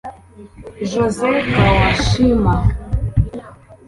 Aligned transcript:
José 0.89 1.31
Kawashima 1.53 2.53